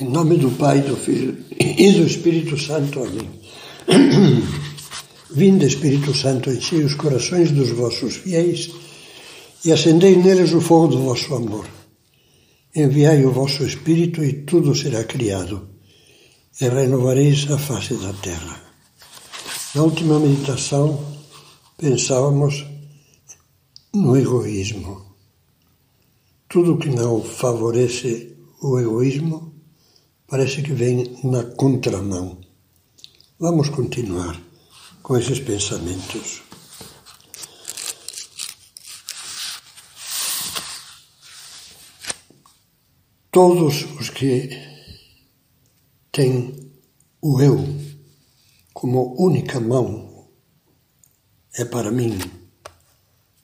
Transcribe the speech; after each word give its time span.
Em 0.00 0.04
nome 0.04 0.36
do 0.36 0.48
Pai, 0.52 0.80
do 0.80 0.96
Filho 0.96 1.36
e 1.58 1.90
do 1.90 2.06
Espírito 2.06 2.56
Santo. 2.56 3.02
Amém. 3.02 3.28
Vinde, 5.34 5.66
Espírito 5.66 6.14
Santo, 6.14 6.52
enchei 6.52 6.84
os 6.84 6.94
corações 6.94 7.50
dos 7.50 7.70
vossos 7.70 8.14
fiéis 8.14 8.70
e 9.64 9.72
acendei 9.72 10.14
neles 10.14 10.52
o 10.52 10.60
fogo 10.60 10.86
do 10.86 11.02
vosso 11.02 11.34
amor. 11.34 11.66
Enviai 12.76 13.24
o 13.24 13.32
vosso 13.32 13.64
Espírito 13.64 14.22
e 14.22 14.44
tudo 14.44 14.72
será 14.72 15.02
criado, 15.02 15.68
e 16.60 16.68
renovareis 16.68 17.50
a 17.50 17.58
face 17.58 17.94
da 17.94 18.12
terra. 18.12 18.62
Na 19.74 19.82
última 19.82 20.20
meditação, 20.20 21.04
pensávamos 21.76 22.64
no 23.92 24.16
egoísmo. 24.16 25.16
Tudo 26.48 26.78
que 26.78 26.88
não 26.88 27.20
favorece 27.20 28.36
o 28.62 28.78
egoísmo 28.78 29.57
parece 30.28 30.62
que 30.62 30.74
vem 30.74 31.18
na 31.24 31.42
contramão. 31.42 32.38
Vamos 33.40 33.70
continuar 33.70 34.38
com 35.02 35.16
esses 35.16 35.40
pensamentos. 35.40 36.42
Todos 43.30 43.84
os 43.98 44.10
que 44.10 44.50
têm 46.12 46.72
o 47.22 47.40
eu 47.40 47.58
como 48.74 49.14
única 49.18 49.58
mão 49.58 50.28
é 51.54 51.64
para 51.64 51.90
mim, 51.90 52.18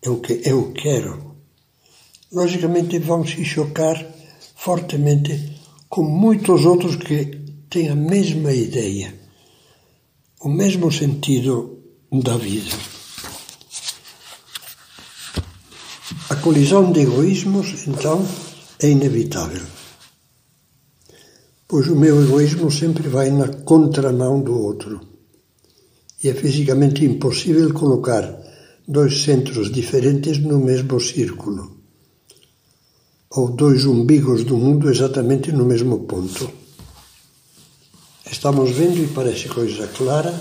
é 0.03 0.11
o 0.11 0.21
que 0.21 0.43
eu 0.45 0.73
quero, 0.73 1.35
logicamente 2.31 2.99
vão 2.99 3.27
se 3.27 3.43
chocar 3.45 3.97
fortemente 4.55 5.54
com 5.95 6.03
muitos 6.03 6.65
outros 6.65 6.97
que 6.97 7.25
têm 7.71 7.89
a 7.89 7.95
mesma 7.95 8.53
ideia, 8.53 9.15
o 10.41 10.49
mesmo 10.49 10.91
sentido 10.91 11.79
da 12.11 12.37
vida. 12.37 12.75
A 16.31 16.35
colisão 16.35 16.91
de 16.91 17.03
egoísmos, 17.03 17.87
então, 17.87 18.27
é 18.81 18.89
inevitável, 18.89 19.63
pois 21.69 21.87
o 21.87 21.95
meu 21.95 22.25
egoísmo 22.25 22.73
sempre 22.73 23.07
vai 23.09 23.31
na 23.31 23.47
contramão 23.47 24.43
do 24.43 24.61
outro. 24.61 25.01
E 26.25 26.29
é 26.29 26.35
fisicamente 26.35 27.05
impossível 27.05 27.73
colocar 27.73 28.37
dois 28.89 29.23
centros 29.23 29.71
diferentes 29.71 30.39
no 30.39 30.59
mesmo 30.59 30.99
círculo 30.99 31.74
ou 33.37 33.51
dois 33.51 33.85
umbigos 33.85 34.45
do 34.45 34.57
mundo 34.57 34.89
exatamente 34.89 35.51
no 35.51 35.65
mesmo 35.65 36.01
ponto. 36.01 36.49
Estamos 38.31 38.71
vendo, 38.71 39.03
e 39.03 39.09
parece 39.09 39.49
coisa 39.49 39.87
clara, 39.89 40.33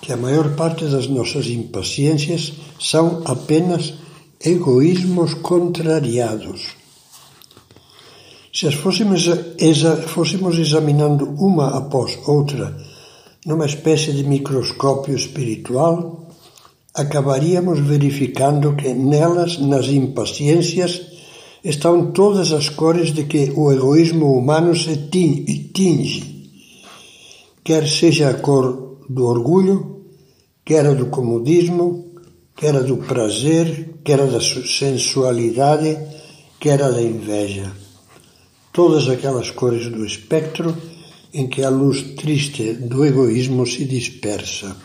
que 0.00 0.12
a 0.12 0.16
maior 0.16 0.54
parte 0.56 0.84
das 0.86 1.06
nossas 1.06 1.46
impaciências 1.46 2.52
são 2.80 3.22
apenas 3.24 3.94
egoísmos 4.44 5.34
contrariados. 5.34 6.74
Se 8.52 8.66
as 8.66 8.74
fôssemos, 8.74 9.28
exa, 9.58 9.96
fôssemos 9.96 10.58
examinando 10.58 11.24
uma 11.38 11.68
após 11.78 12.18
outra 12.26 12.76
numa 13.46 13.66
espécie 13.66 14.12
de 14.12 14.24
microscópio 14.24 15.16
espiritual, 15.16 16.28
acabaríamos 16.94 17.80
verificando 17.80 18.74
que 18.76 18.92
nelas, 18.92 19.58
nas 19.58 19.86
impaciências, 19.86 21.11
estão 21.64 22.10
todas 22.12 22.52
as 22.52 22.68
cores 22.68 23.12
de 23.12 23.24
que 23.24 23.52
o 23.56 23.72
egoísmo 23.72 24.32
humano 24.36 24.74
se 24.74 24.96
tinge, 25.08 26.50
quer 27.62 27.88
seja 27.88 28.30
a 28.30 28.34
cor 28.34 28.98
do 29.08 29.24
orgulho, 29.26 30.06
quer 30.64 30.86
a 30.86 30.94
do 30.94 31.06
comodismo, 31.06 32.12
quer 32.56 32.74
a 32.74 32.80
do 32.80 32.96
prazer, 32.96 34.00
quer 34.04 34.20
a 34.20 34.26
da 34.26 34.40
sensualidade, 34.40 35.98
quer 36.58 36.82
a 36.82 36.90
da 36.90 37.02
inveja. 37.02 37.72
Todas 38.72 39.08
aquelas 39.08 39.50
cores 39.50 39.90
do 39.90 40.04
espectro 40.04 40.74
em 41.32 41.46
que 41.46 41.62
a 41.62 41.68
luz 41.68 42.02
triste 42.16 42.72
do 42.72 43.04
egoísmo 43.04 43.66
se 43.66 43.84
dispersa. 43.84 44.76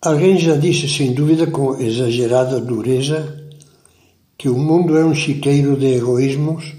Alguém 0.00 0.38
já 0.38 0.56
disse, 0.56 0.88
sem 0.88 1.12
dúvida, 1.12 1.46
com 1.46 1.80
exagerada 1.80 2.60
dureza, 2.60 3.45
que 4.38 4.48
o 4.48 4.58
mundo 4.58 4.96
é 4.96 5.04
um 5.04 5.14
chiqueiro 5.14 5.76
de 5.76 5.96
egoísmos, 5.96 6.74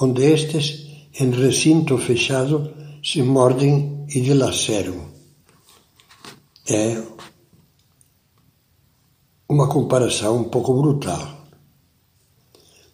onde 0.00 0.24
estes, 0.24 0.86
em 1.18 1.30
recinto 1.30 1.96
fechado, 1.98 2.70
se 3.02 3.22
mordem 3.22 4.06
e 4.08 4.20
dilaceram. 4.20 5.12
É 6.68 7.02
uma 9.48 9.68
comparação 9.68 10.38
um 10.38 10.44
pouco 10.44 10.74
brutal. 10.74 11.42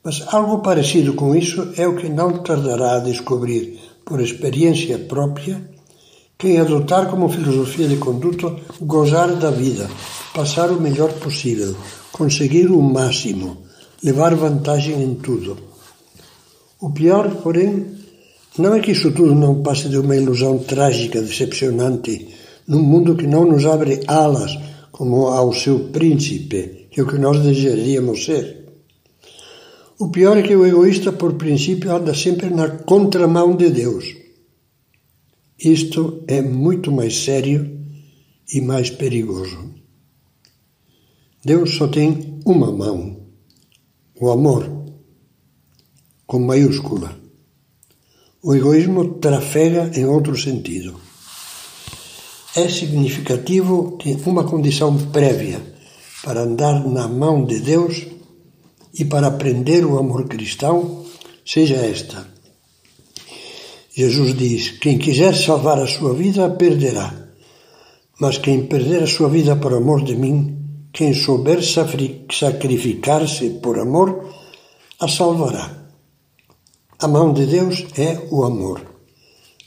Mas 0.03 0.23
algo 0.33 0.61
parecido 0.61 1.15
com 1.15 1.35
isso 1.35 1.73
é 1.77 1.87
o 1.87 1.97
que 1.97 2.09
não 2.09 2.43
tardará 2.43 2.97
a 2.97 3.01
descobrir, 3.01 3.79
por 4.05 4.21
experiência 4.21 4.99
própria, 4.99 5.71
quem 6.39 6.59
adotar 6.59 7.11
como 7.11 7.29
filosofia 7.29 7.89
de 7.89 7.97
conduta 7.97 8.57
gozar 8.81 9.35
da 9.37 9.51
vida, 9.51 9.91
passar 10.33 10.71
o 10.71 10.81
melhor 10.81 11.13
possível, 11.15 11.77
conseguir 12.13 12.71
o 12.71 12.81
máximo, 12.81 13.68
levar 14.03 14.35
vantagem 14.35 15.03
em 15.03 15.15
tudo. 15.15 15.57
O 16.81 16.91
pior, 16.91 17.43
porém, 17.43 17.87
não 18.59 18.75
é 18.75 18.81
que 18.81 18.93
isso 18.93 19.11
tudo 19.13 19.35
não 19.35 19.63
passe 19.63 19.89
de 19.89 19.99
uma 19.99 20.17
ilusão 20.17 20.59
trágica, 20.59 21.21
decepcionante, 21.21 22.29
num 22.67 22.83
mundo 22.83 23.17
que 23.17 23.27
não 23.27 23.45
nos 23.45 23.67
abre 23.67 24.01
alas 24.07 24.57
como 24.93 25.27
ao 25.27 25.53
seu 25.53 25.91
príncipe, 25.91 26.89
que 26.91 27.01
é 27.01 27.03
o 27.03 27.07
que 27.07 27.19
nós 27.19 27.41
desejaríamos 27.43 28.25
ser. 28.25 28.67
O 29.99 30.11
pior 30.11 30.37
é 30.37 30.43
que 30.43 30.55
o 30.55 30.65
egoísta, 30.65 31.13
por 31.13 31.35
princípio, 31.35 31.95
anda 31.95 32.15
sempre 32.15 32.51
na 32.51 32.69
contramão 32.69 33.57
de 33.57 33.71
Deus. 33.71 34.15
Isto 35.59 36.23
é 36.29 36.41
muito 36.41 36.93
mais 36.93 37.17
sério 37.25 37.79
e 38.53 38.61
mais 38.61 38.91
perigoso. 38.91 39.75
Deus 41.45 41.75
só 41.75 41.89
tem 41.89 42.41
uma 42.45 42.71
mão 42.71 43.18
o 44.21 44.31
amor, 44.31 44.69
com 46.27 46.41
maiúscula. 46.41 47.17
O 48.43 48.55
egoísmo 48.55 49.15
trafega 49.15 49.91
em 49.95 50.05
outro 50.05 50.37
sentido. 50.37 51.01
É 52.57 52.69
significativo 52.69 53.97
que 53.97 54.17
uma 54.27 54.45
condição 54.45 54.97
prévia 55.09 55.61
para 56.25 56.43
andar 56.43 56.85
na 56.85 57.07
mão 57.07 57.45
de 57.45 57.61
Deus 57.61 58.07
e 58.93 59.05
para 59.05 59.29
aprender 59.29 59.85
o 59.85 59.99
amor 59.99 60.27
cristão 60.27 61.05
seja 61.45 61.77
esta. 61.77 62.27
Jesus 63.95 64.37
diz: 64.37 64.71
Quem 64.79 64.99
quiser 64.99 65.35
salvar 65.35 65.79
a 65.81 65.87
sua 65.87 66.15
vida, 66.15 66.51
perderá. 66.51 67.15
Mas 68.21 68.39
quem 68.39 68.67
perder 68.67 69.05
a 69.05 69.07
sua 69.07 69.29
vida 69.29 69.55
por 69.57 69.73
amor 69.73 70.03
de 70.05 70.17
mim, 70.17 70.58
quem 70.93 71.15
souber 71.15 71.61
sacrificar-se 71.63 73.51
por 73.63 73.79
amor, 73.79 74.35
a 75.01 75.09
salvará. 75.09 75.79
A 76.99 77.07
mão 77.07 77.33
de 77.33 77.47
Deus 77.47 77.87
é 77.97 78.27
o 78.31 78.45
amor. 78.45 78.81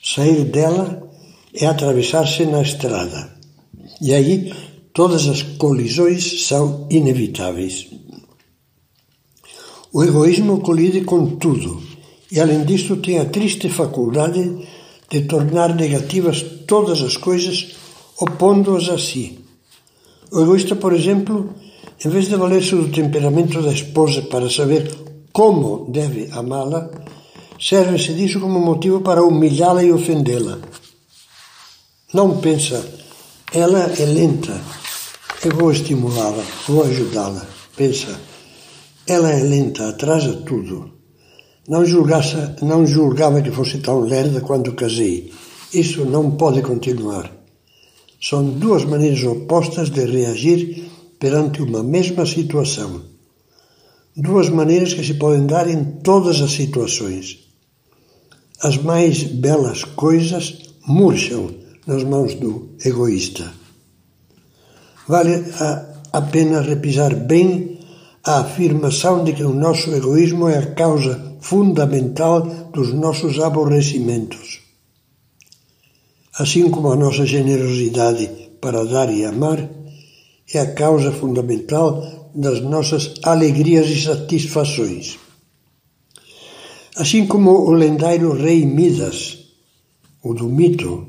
Sair 0.04 0.46
dela 0.46 1.10
é 1.54 1.66
atravessar-se 1.66 2.46
na 2.46 2.62
estrada. 2.62 3.38
E 4.02 4.14
aí 4.14 4.54
todas 4.94 5.28
as 5.28 5.42
colisões 5.42 6.46
são 6.48 6.88
inevitáveis. 6.90 7.88
O 9.94 10.04
egoísmo 10.04 10.62
colide 10.62 11.02
com 11.02 11.36
tudo 11.36 11.82
e, 12.32 12.40
além 12.40 12.64
disto, 12.64 12.96
tem 12.98 13.20
a 13.20 13.26
triste 13.26 13.70
faculdade 13.70 14.68
de 15.10 15.22
tornar 15.22 15.76
negativas 15.76 16.42
todas 16.66 17.02
as 17.02 17.18
coisas, 17.18 17.76
opondo-as 18.18 18.88
a 18.88 18.98
si. 18.98 19.40
O 20.32 20.42
egoísta, 20.42 20.76
por 20.78 20.94
exemplo, 20.94 21.54
em 22.04 22.10
vez 22.10 22.30
de 22.30 22.38
valer-se 22.38 22.74
do 22.74 22.90
temperamento 22.90 23.62
da 23.62 23.74
esposa 23.74 24.22
para 24.22 24.50
saber 24.50 24.90
como 25.34 25.92
deve 25.92 26.30
amá-la, 26.32 26.90
serve-se 27.60 28.14
disso 28.14 28.40
como 28.40 28.60
motivo 28.60 29.02
para 29.02 29.24
humilhá-la 29.24 29.84
e 29.84 29.92
ofendê-la. 29.92 30.58
Não 32.14 32.38
pensa, 32.40 32.82
ela 33.54 33.92
é 34.00 34.06
lenta, 34.06 34.58
eu 35.44 35.54
vou 35.54 35.70
estimulá-la, 35.70 36.44
vou 36.66 36.84
ajudá-la. 36.84 37.46
Pensa, 37.76 38.18
ela 39.06 39.32
é 39.32 39.44
lenta, 39.44 39.90
atrasa 39.90 40.34
tudo. 40.46 40.94
Não, 41.68 41.86
julgasse, 41.86 42.38
não 42.62 42.88
julgava 42.88 43.42
que 43.42 43.52
fosse 43.52 43.80
tão 43.80 44.00
lerda 44.00 44.40
quando 44.40 44.76
casei. 44.76 45.34
Isso 45.74 46.06
não 46.06 46.32
pode 46.32 46.62
continuar. 46.62 47.41
São 48.22 48.46
duas 48.52 48.86
maneiras 48.86 49.24
opostas 49.24 49.90
de 49.90 50.06
reagir 50.06 50.90
perante 51.20 51.62
uma 51.62 51.82
mesma 51.82 52.26
situação. 52.26 53.02
Duas 54.16 54.48
maneiras 54.50 54.94
que 54.94 55.04
se 55.04 55.16
podem 55.16 55.48
dar 55.48 55.68
em 55.68 55.84
todas 56.04 56.40
as 56.42 56.52
situações. 56.52 57.40
as 58.62 58.78
mais 58.78 59.24
belas 59.24 59.84
coisas 59.84 60.76
murcham 60.86 61.50
nas 61.88 62.04
mãos 62.04 62.36
do 62.36 62.70
egoísta. 62.86 63.52
Vale 65.08 65.44
a 66.14 66.22
pena 66.22 66.62
repisar 66.62 67.16
bem 67.16 67.80
a 68.24 68.42
afirmação 68.42 69.24
de 69.24 69.34
que 69.34 69.44
o 69.44 69.54
nosso 69.54 69.92
egoísmo 69.92 70.48
é 70.48 70.60
a 70.60 70.74
causa 70.74 71.38
fundamental 71.42 72.42
dos 72.72 72.94
nossos 72.94 73.40
aborrecimentos. 73.40 74.60
Assim 76.42 76.72
como 76.72 76.92
a 76.92 76.96
nossa 76.96 77.24
generosidade 77.24 78.28
para 78.60 78.84
dar 78.84 79.14
e 79.14 79.24
amar 79.24 79.60
é 80.52 80.60
a 80.60 80.74
causa 80.74 81.12
fundamental 81.12 82.32
das 82.34 82.60
nossas 82.62 83.14
alegrias 83.22 83.88
e 83.88 84.02
satisfações. 84.02 85.20
Assim 86.96 87.28
como 87.28 87.52
o 87.52 87.72
lendário 87.72 88.34
rei 88.34 88.66
Midas, 88.66 89.38
o 90.24 90.34
do 90.34 90.48
mito, 90.50 91.08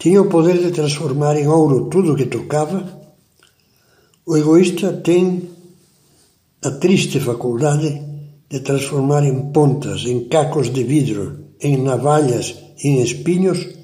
tinha 0.00 0.20
o 0.20 0.28
poder 0.28 0.58
de 0.58 0.72
transformar 0.72 1.36
em 1.36 1.46
ouro 1.46 1.88
tudo 1.88 2.14
o 2.14 2.16
que 2.16 2.26
tocava, 2.26 2.80
o 4.26 4.36
egoísta 4.36 4.92
tem 4.94 5.48
a 6.64 6.72
triste 6.72 7.20
faculdade 7.20 8.02
de 8.50 8.58
transformar 8.58 9.22
em 9.22 9.52
pontas, 9.52 10.04
em 10.06 10.28
cacos 10.28 10.72
de 10.72 10.82
vidro, 10.82 11.50
em 11.60 11.76
navalhas 11.76 12.52
em 12.82 13.00
espinhos 13.00 13.75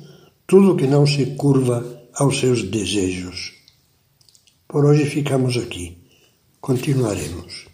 tudo 0.47 0.77
que 0.77 0.87
não 0.87 1.07
se 1.07 1.35
curva 1.37 1.85
aos 2.15 2.39
seus 2.39 2.63
desejos. 2.63 3.55
Por 4.69 4.85
hoje 4.85 5.07
ficamos 5.07 5.57
aqui. 5.57 5.99
Continuaremos. 6.61 7.72